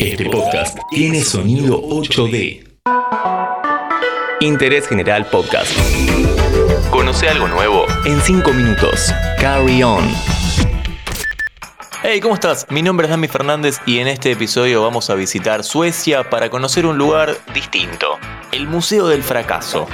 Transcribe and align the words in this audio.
Este 0.00 0.30
podcast 0.30 0.78
tiene 0.90 1.20
sonido 1.20 1.78
8D. 1.82 2.66
Interés 4.40 4.88
General 4.88 5.26
Podcast. 5.26 5.70
Conoce 6.90 7.28
algo 7.28 7.46
nuevo 7.48 7.84
en 8.06 8.18
5 8.18 8.50
minutos. 8.54 9.12
Carry 9.38 9.82
on. 9.82 10.10
Hey, 12.02 12.20
¿cómo 12.20 12.32
estás? 12.32 12.66
Mi 12.70 12.80
nombre 12.80 13.08
es 13.08 13.10
Dami 13.10 13.28
Fernández 13.28 13.78
y 13.84 13.98
en 13.98 14.08
este 14.08 14.32
episodio 14.32 14.82
vamos 14.82 15.10
a 15.10 15.14
visitar 15.16 15.62
Suecia 15.64 16.30
para 16.30 16.48
conocer 16.48 16.86
un 16.86 16.96
lugar 16.96 17.36
distinto, 17.52 18.18
el 18.52 18.68
Museo 18.68 19.06
del 19.06 19.22
Fracaso. 19.22 19.86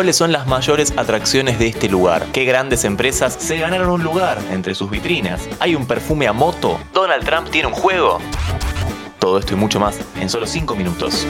¿Cuáles 0.00 0.16
son 0.16 0.32
las 0.32 0.46
mayores 0.46 0.94
atracciones 0.96 1.58
de 1.58 1.66
este 1.66 1.86
lugar? 1.86 2.24
¿Qué 2.32 2.46
grandes 2.46 2.84
empresas 2.84 3.36
se 3.38 3.58
ganaron 3.58 3.90
un 3.90 4.02
lugar 4.02 4.38
entre 4.50 4.74
sus 4.74 4.90
vitrinas? 4.90 5.46
¿Hay 5.60 5.74
un 5.74 5.86
perfume 5.86 6.26
a 6.26 6.32
moto? 6.32 6.80
¿Donald 6.94 7.22
Trump 7.26 7.50
tiene 7.50 7.68
un 7.68 7.74
juego? 7.74 8.18
Todo 9.18 9.38
esto 9.38 9.52
y 9.52 9.56
mucho 9.58 9.78
más 9.78 10.00
en 10.18 10.30
solo 10.30 10.46
5 10.46 10.74
minutos. 10.74 11.26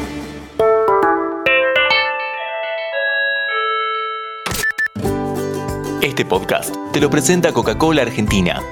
Este 6.00 6.24
podcast 6.24 6.72
te 6.92 7.00
lo 7.00 7.10
presenta 7.10 7.52
Coca-Cola 7.52 8.02
Argentina. 8.02 8.62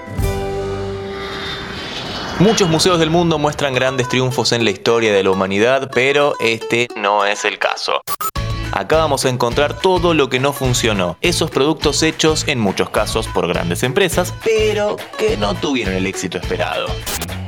Muchos 2.38 2.69
museos 2.69 3.00
del 3.00 3.10
mundo 3.10 3.41
muestran 3.41 3.74
grandes 3.74 4.08
triunfos 4.08 4.52
en 4.52 4.62
la 4.62 4.70
historia 4.70 5.12
de 5.12 5.24
la 5.24 5.33
humanidad, 5.33 5.91
pero 5.92 6.34
este 6.38 6.86
no 6.94 7.27
es 7.27 7.44
el 7.44 7.58
caso. 7.58 8.00
Acá 8.78 8.98
vamos 8.98 9.24
a 9.24 9.28
encontrar 9.28 9.77
todo 9.77 10.14
lo 10.14 10.28
que 10.28 10.38
no 10.38 10.52
funcionó. 10.52 11.19
Esos 11.20 11.50
productos 11.50 12.00
hechos 12.05 12.46
en 12.46 12.60
muchos 12.60 12.91
casos 12.91 13.27
por 13.27 13.48
grandes 13.48 13.82
empresas, 13.82 14.32
pero 14.45 14.96
que 15.19 15.36
no 15.36 15.56
tuvieron 15.56 15.95
el 15.95 16.06
éxito 16.06 16.38
esperado. 16.38 16.86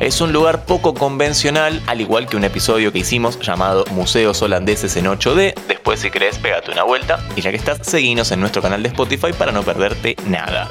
Es 0.01 0.21
un 0.21 0.33
lugar 0.33 0.65
poco 0.65 0.93
convencional, 0.93 1.81
al 1.87 2.01
igual 2.01 2.27
que 2.27 2.37
un 2.37 2.43
episodio 2.43 2.93
que 2.93 2.99
hicimos 2.99 3.39
llamado 3.39 3.85
Museos 3.93 4.43
Holandeses 4.43 4.97
en 4.97 5.07
8D. 5.07 5.55
Después 5.69 6.01
si 6.01 6.11
querés, 6.11 6.37
pégate 6.37 6.73
una 6.73 6.83
vuelta. 6.83 7.25
Y 7.37 7.43
ya 7.43 7.53
que 7.53 7.59
estás, 7.59 7.79
seguinos 7.87 8.33
en 8.33 8.41
nuestro 8.41 8.61
canal 8.61 8.83
de 8.83 8.89
Spotify 8.89 9.33
para 9.33 9.53
no 9.53 9.63
perderte 9.63 10.17
nada. 10.27 10.69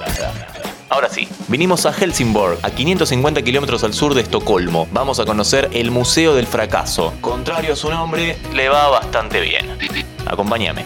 Ahora 0.90 1.08
sí, 1.08 1.28
vinimos 1.48 1.86
a 1.86 1.94
Helsingborg, 1.94 2.58
a 2.64 2.72
550 2.72 3.44
kilómetros 3.44 3.84
al 3.84 3.94
sur 3.94 4.16
de 4.16 4.22
Estocolmo. 4.22 4.88
Vamos 4.92 5.20
a 5.20 5.26
conocer 5.26 5.70
el 5.72 5.92
Museo 5.92 6.34
del 6.34 6.48
Fracaso. 6.48 7.14
Contrario 7.22 7.74
a 7.74 7.76
su 7.76 7.92
nombre, 7.92 8.38
le 8.56 8.70
va 8.70 8.90
bastante 8.90 9.40
bien. 9.40 9.78
Acompáñame. 10.26 10.86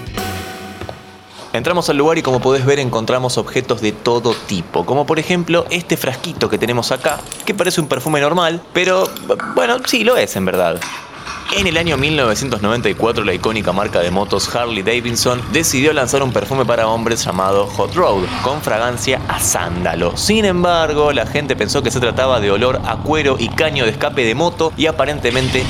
Entramos 1.53 1.87
al 1.89 1.97
lugar 1.97 2.17
y 2.17 2.21
como 2.21 2.41
podés 2.41 2.65
ver 2.65 2.79
encontramos 2.79 3.37
objetos 3.37 3.79
de 3.79 3.93
todo 3.93 4.33
tipo, 4.33 4.85
como 4.85 5.05
por 5.05 5.19
ejemplo 5.19 5.65
este 5.69 5.95
frasquito 5.95 6.49
que 6.49 6.57
tenemos 6.57 6.91
acá, 6.91 7.19
que 7.45 7.53
parece 7.53 7.79
un 7.79 7.87
perfume 7.87 8.19
normal, 8.19 8.61
pero 8.73 9.07
bueno, 9.55 9.77
sí 9.85 10.03
lo 10.03 10.17
es 10.17 10.35
en 10.35 10.45
verdad. 10.45 10.81
En 11.55 11.67
el 11.67 11.77
año 11.77 11.97
1994, 11.97 13.23
la 13.23 13.33
icónica 13.33 13.71
marca 13.71 13.99
de 13.99 14.09
motos 14.09 14.53
Harley 14.55 14.81
Davidson 14.81 15.39
decidió 15.51 15.93
lanzar 15.93 16.23
un 16.23 16.33
perfume 16.33 16.65
para 16.65 16.87
hombres 16.87 17.23
llamado 17.23 17.67
Hot 17.67 17.93
Road, 17.93 18.23
con 18.43 18.59
fragancia 18.59 19.21
a 19.27 19.39
sándalo. 19.39 20.17
Sin 20.17 20.45
embargo, 20.45 21.11
la 21.11 21.27
gente 21.27 21.55
pensó 21.55 21.83
que 21.83 21.91
se 21.91 21.99
trataba 21.99 22.39
de 22.39 22.49
olor 22.49 22.81
a 22.85 22.97
cuero 22.97 23.35
y 23.37 23.49
caño 23.49 23.85
de 23.85 23.91
escape 23.91 24.25
de 24.25 24.33
moto 24.33 24.73
y 24.77 24.87
aparentemente 24.87 25.63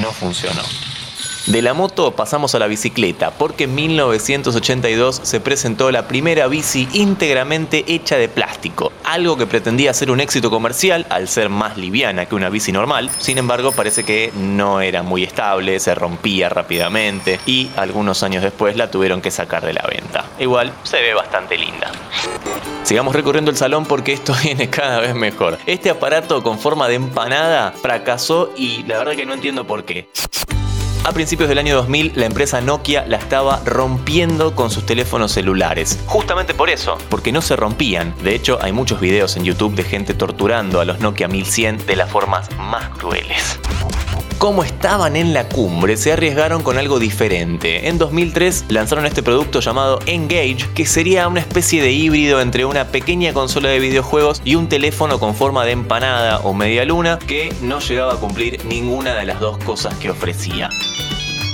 no 0.00 0.10
funcionó. 0.10 0.62
De 1.46 1.62
la 1.62 1.74
moto 1.74 2.10
pasamos 2.10 2.56
a 2.56 2.58
la 2.58 2.66
bicicleta, 2.66 3.30
porque 3.30 3.64
en 3.64 3.74
1982 3.76 5.20
se 5.22 5.38
presentó 5.38 5.92
la 5.92 6.08
primera 6.08 6.48
bici 6.48 6.88
íntegramente 6.92 7.84
hecha 7.86 8.16
de 8.16 8.28
plástico, 8.28 8.92
algo 9.04 9.36
que 9.36 9.46
pretendía 9.46 9.94
ser 9.94 10.10
un 10.10 10.18
éxito 10.18 10.50
comercial 10.50 11.06
al 11.08 11.28
ser 11.28 11.48
más 11.48 11.76
liviana 11.76 12.26
que 12.26 12.34
una 12.34 12.50
bici 12.50 12.72
normal, 12.72 13.10
sin 13.18 13.38
embargo 13.38 13.70
parece 13.70 14.02
que 14.02 14.32
no 14.34 14.80
era 14.80 15.04
muy 15.04 15.22
estable, 15.22 15.78
se 15.78 15.94
rompía 15.94 16.48
rápidamente 16.48 17.38
y 17.46 17.70
algunos 17.76 18.24
años 18.24 18.42
después 18.42 18.74
la 18.74 18.90
tuvieron 18.90 19.20
que 19.20 19.30
sacar 19.30 19.64
de 19.64 19.72
la 19.72 19.86
venta. 19.88 20.24
Igual 20.40 20.72
se 20.82 21.00
ve 21.00 21.14
bastante 21.14 21.56
linda. 21.56 21.92
Sigamos 22.82 23.14
recorriendo 23.14 23.52
el 23.52 23.56
salón 23.56 23.86
porque 23.86 24.12
esto 24.12 24.34
viene 24.42 24.68
cada 24.68 24.98
vez 24.98 25.14
mejor. 25.14 25.58
Este 25.66 25.90
aparato 25.90 26.42
con 26.42 26.58
forma 26.58 26.88
de 26.88 26.96
empanada 26.96 27.70
fracasó 27.70 28.52
y 28.56 28.82
la 28.82 28.98
verdad 28.98 29.14
que 29.14 29.26
no 29.26 29.34
entiendo 29.34 29.64
por 29.64 29.84
qué. 29.84 30.08
A 31.06 31.12
principios 31.12 31.48
del 31.48 31.58
año 31.58 31.76
2000, 31.76 32.14
la 32.16 32.26
empresa 32.26 32.60
Nokia 32.60 33.06
la 33.06 33.16
estaba 33.16 33.62
rompiendo 33.64 34.56
con 34.56 34.72
sus 34.72 34.84
teléfonos 34.84 35.30
celulares. 35.30 36.00
Justamente 36.06 36.52
por 36.52 36.68
eso, 36.68 36.98
porque 37.08 37.30
no 37.30 37.42
se 37.42 37.54
rompían. 37.54 38.12
De 38.24 38.34
hecho, 38.34 38.58
hay 38.60 38.72
muchos 38.72 38.98
videos 38.98 39.36
en 39.36 39.44
YouTube 39.44 39.76
de 39.76 39.84
gente 39.84 40.14
torturando 40.14 40.80
a 40.80 40.84
los 40.84 40.98
Nokia 40.98 41.28
1100 41.28 41.86
de 41.86 41.94
las 41.94 42.10
formas 42.10 42.50
más 42.58 42.88
crueles 42.88 43.56
como 44.38 44.64
estaban 44.64 45.16
en 45.16 45.32
la 45.32 45.48
cumbre, 45.48 45.96
se 45.96 46.12
arriesgaron 46.12 46.62
con 46.62 46.78
algo 46.78 46.98
diferente. 46.98 47.88
En 47.88 47.98
2003 47.98 48.66
lanzaron 48.68 49.06
este 49.06 49.22
producto 49.22 49.60
llamado 49.60 49.98
Engage, 50.06 50.68
que 50.74 50.86
sería 50.86 51.28
una 51.28 51.40
especie 51.40 51.82
de 51.82 51.92
híbrido 51.92 52.40
entre 52.40 52.64
una 52.64 52.88
pequeña 52.88 53.32
consola 53.32 53.70
de 53.70 53.78
videojuegos 53.78 54.42
y 54.44 54.54
un 54.54 54.68
teléfono 54.68 55.18
con 55.18 55.34
forma 55.34 55.64
de 55.64 55.72
empanada 55.72 56.40
o 56.40 56.54
media 56.54 56.84
luna 56.84 57.18
que 57.18 57.54
no 57.62 57.80
llegaba 57.80 58.14
a 58.14 58.16
cumplir 58.16 58.64
ninguna 58.64 59.14
de 59.14 59.24
las 59.24 59.40
dos 59.40 59.58
cosas 59.58 59.94
que 59.94 60.10
ofrecía. 60.10 60.70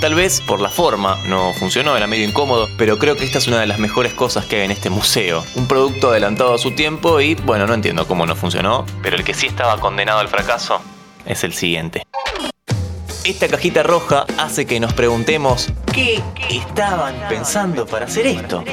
Tal 0.01 0.15
vez 0.15 0.41
por 0.41 0.59
la 0.59 0.69
forma 0.69 1.17
no 1.27 1.53
funcionó, 1.53 1.95
era 1.95 2.07
medio 2.07 2.27
incómodo, 2.27 2.67
pero 2.77 2.99
creo 2.99 3.15
que 3.15 3.23
esta 3.23 3.37
es 3.37 3.47
una 3.47 3.61
de 3.61 3.67
las 3.67 3.79
mejores 3.79 4.13
cosas 4.13 4.45
que 4.45 4.57
hay 4.57 4.65
en 4.65 4.71
este 4.71 4.89
museo. 4.89 5.45
Un 5.55 5.65
producto 5.65 6.09
adelantado 6.09 6.53
a 6.53 6.57
su 6.57 6.71
tiempo 6.71 7.21
y, 7.21 7.35
bueno, 7.35 7.65
no 7.67 7.73
entiendo 7.73 8.05
cómo 8.05 8.25
no 8.25 8.35
funcionó, 8.35 8.85
pero 9.01 9.15
el 9.15 9.23
que 9.23 9.33
sí 9.33 9.47
estaba 9.47 9.79
condenado 9.79 10.19
al 10.19 10.27
fracaso 10.27 10.81
es 11.25 11.45
el 11.45 11.53
siguiente. 11.53 12.03
Esta 13.25 13.47
cajita 13.47 13.83
roja 13.83 14.25
hace 14.37 14.65
que 14.65 14.81
nos 14.81 14.91
preguntemos 14.91 15.69
qué 15.93 16.21
estaban 16.49 17.15
pensando 17.29 17.85
para 17.85 18.03
hacer 18.05 18.27
esto. 18.27 18.65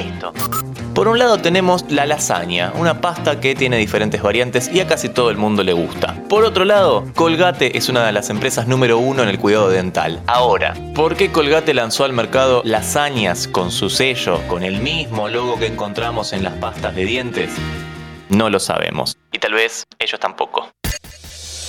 Por 0.93 1.07
un 1.07 1.19
lado 1.19 1.37
tenemos 1.37 1.85
la 1.89 2.05
lasaña, 2.05 2.73
una 2.75 2.99
pasta 2.99 3.39
que 3.39 3.55
tiene 3.55 3.77
diferentes 3.77 4.21
variantes 4.21 4.69
y 4.73 4.81
a 4.81 4.87
casi 4.87 5.07
todo 5.07 5.29
el 5.29 5.37
mundo 5.37 5.63
le 5.63 5.71
gusta. 5.71 6.21
Por 6.27 6.43
otro 6.43 6.65
lado, 6.65 7.05
Colgate 7.15 7.77
es 7.77 7.87
una 7.87 8.05
de 8.05 8.11
las 8.11 8.29
empresas 8.29 8.67
número 8.67 8.97
uno 8.97 9.23
en 9.23 9.29
el 9.29 9.39
cuidado 9.39 9.69
dental. 9.69 10.21
Ahora, 10.27 10.73
¿por 10.95 11.15
qué 11.15 11.31
Colgate 11.31 11.73
lanzó 11.73 12.03
al 12.03 12.11
mercado 12.11 12.61
lasañas 12.65 13.47
con 13.47 13.71
su 13.71 13.89
sello, 13.89 14.45
con 14.49 14.63
el 14.63 14.81
mismo 14.81 15.29
logo 15.29 15.59
que 15.59 15.67
encontramos 15.67 16.33
en 16.33 16.43
las 16.43 16.55
pastas 16.55 16.93
de 16.93 17.05
dientes? 17.05 17.51
No 18.27 18.49
lo 18.49 18.59
sabemos. 18.59 19.17
Y 19.31 19.39
tal 19.39 19.53
vez 19.53 19.85
ellos 19.97 20.19
tampoco. 20.19 20.67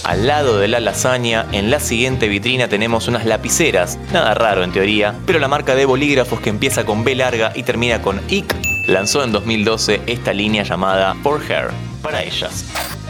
Al 0.04 0.26
lado 0.26 0.58
de 0.58 0.66
la 0.66 0.80
lasaña, 0.80 1.46
en 1.52 1.70
la 1.70 1.78
siguiente 1.78 2.26
vitrina 2.26 2.66
tenemos 2.66 3.06
unas 3.06 3.24
lapiceras, 3.24 3.98
nada 4.12 4.34
raro 4.34 4.64
en 4.64 4.72
teoría, 4.72 5.14
pero 5.26 5.38
la 5.38 5.46
marca 5.46 5.76
de 5.76 5.84
bolígrafos 5.84 6.40
que 6.40 6.50
empieza 6.50 6.84
con 6.84 7.04
B 7.04 7.14
larga 7.14 7.52
y 7.54 7.62
termina 7.62 8.02
con 8.02 8.20
IC 8.28 8.52
lanzó 8.88 9.22
en 9.22 9.30
2012 9.30 10.02
esta 10.06 10.32
línea 10.32 10.64
llamada 10.64 11.14
For 11.22 11.40
Hair, 11.40 11.70
para 12.02 12.20
ellas. 12.22 12.64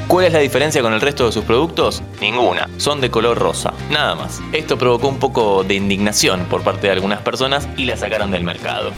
¿Cuál 0.06 0.26
es 0.26 0.34
la 0.34 0.41
diferencia 0.41 0.82
con 0.82 0.92
el 0.92 1.00
resto 1.00 1.25
de 1.25 1.32
sus 1.32 1.44
productos? 1.44 2.03
Ninguna, 2.20 2.69
son 2.76 3.00
de 3.00 3.10
color 3.10 3.38
rosa, 3.38 3.72
nada 3.88 4.14
más. 4.14 4.42
Esto 4.53 4.76
provocó 4.76 5.09
un 5.09 5.19
poco 5.19 5.64
de 5.64 5.74
indignación 5.74 6.44
por 6.50 6.62
parte 6.62 6.88
de 6.88 6.92
algunas 6.92 7.22
personas 7.22 7.66
y 7.78 7.86
la 7.86 7.97
sacaron 7.97 8.30
del 8.30 8.44
mercado. 8.44 8.92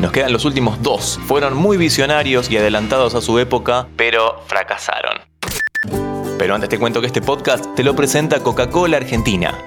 Nos 0.00 0.10
quedan 0.10 0.32
los 0.32 0.44
últimos 0.44 0.82
dos, 0.82 1.20
fueron 1.26 1.54
muy 1.54 1.76
visionarios 1.76 2.50
y 2.50 2.56
adelantados 2.56 3.14
a 3.14 3.20
su 3.20 3.38
época, 3.38 3.86
pero 3.96 4.42
fracasaron. 4.48 5.19
Pero 6.40 6.54
antes 6.54 6.70
te 6.70 6.78
cuento 6.78 7.02
que 7.02 7.06
este 7.06 7.20
podcast 7.20 7.66
te 7.74 7.84
lo 7.84 7.94
presenta 7.94 8.42
Coca-Cola 8.42 8.96
Argentina. 8.96 9.62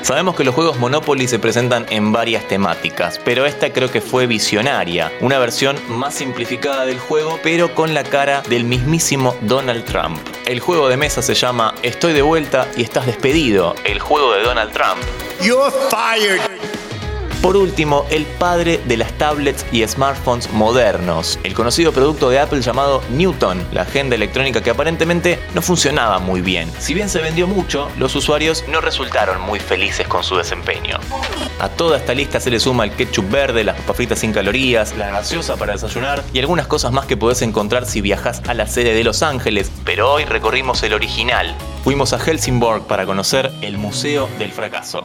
Sabemos 0.00 0.34
que 0.34 0.44
los 0.44 0.54
juegos 0.54 0.78
Monopoly 0.78 1.28
se 1.28 1.38
presentan 1.38 1.84
en 1.90 2.10
varias 2.10 2.48
temáticas, 2.48 3.20
pero 3.22 3.44
esta 3.44 3.70
creo 3.70 3.90
que 3.90 4.00
fue 4.00 4.26
visionaria, 4.26 5.12
una 5.20 5.38
versión 5.38 5.76
más 5.90 6.14
simplificada 6.14 6.86
del 6.86 6.98
juego, 6.98 7.38
pero 7.42 7.74
con 7.74 7.92
la 7.92 8.02
cara 8.02 8.40
del 8.48 8.64
mismísimo 8.64 9.36
Donald 9.42 9.84
Trump. 9.84 10.18
El 10.46 10.60
juego 10.60 10.88
de 10.88 10.96
mesa 10.96 11.20
se 11.20 11.34
llama 11.34 11.74
Estoy 11.82 12.14
de 12.14 12.22
vuelta 12.22 12.66
y 12.74 12.82
estás 12.82 13.04
despedido, 13.04 13.74
el 13.84 14.00
juego 14.00 14.32
de 14.32 14.42
Donald 14.42 14.72
Trump. 14.72 15.02
You're 15.42 15.70
fired. 15.90 16.40
Por 17.44 17.58
último, 17.58 18.06
el 18.08 18.24
padre 18.24 18.80
de 18.86 18.96
las 18.96 19.12
tablets 19.18 19.66
y 19.70 19.86
smartphones 19.86 20.50
modernos, 20.50 21.38
el 21.42 21.52
conocido 21.52 21.92
producto 21.92 22.30
de 22.30 22.38
Apple 22.38 22.62
llamado 22.62 23.02
Newton, 23.10 23.62
la 23.70 23.82
agenda 23.82 24.16
electrónica 24.16 24.62
que 24.62 24.70
aparentemente 24.70 25.38
no 25.52 25.60
funcionaba 25.60 26.20
muy 26.20 26.40
bien. 26.40 26.72
Si 26.78 26.94
bien 26.94 27.10
se 27.10 27.20
vendió 27.20 27.46
mucho, 27.46 27.90
los 27.98 28.16
usuarios 28.16 28.64
no 28.66 28.80
resultaron 28.80 29.42
muy 29.42 29.60
felices 29.60 30.08
con 30.08 30.24
su 30.24 30.38
desempeño. 30.38 30.98
A 31.60 31.68
toda 31.68 31.98
esta 31.98 32.14
lista 32.14 32.40
se 32.40 32.50
le 32.50 32.58
suma 32.58 32.84
el 32.84 32.92
ketchup 32.92 33.30
verde, 33.30 33.62
las 33.62 33.78
papas 33.78 33.96
fritas 33.96 34.20
sin 34.20 34.32
calorías, 34.32 34.96
la 34.96 35.10
gaseosa 35.10 35.56
para 35.56 35.74
desayunar 35.74 36.24
y 36.32 36.38
algunas 36.38 36.66
cosas 36.66 36.92
más 36.92 37.04
que 37.04 37.18
podés 37.18 37.42
encontrar 37.42 37.84
si 37.84 38.00
viajas 38.00 38.40
a 38.48 38.54
la 38.54 38.66
sede 38.66 38.94
de 38.94 39.04
Los 39.04 39.22
Ángeles, 39.22 39.70
pero 39.84 40.10
hoy 40.10 40.24
recorrimos 40.24 40.82
el 40.82 40.94
original. 40.94 41.54
Fuimos 41.84 42.14
a 42.14 42.18
Helsingborg 42.18 42.86
para 42.86 43.04
conocer 43.04 43.52
el 43.60 43.76
Museo 43.76 44.30
del 44.38 44.50
Fracaso. 44.50 45.04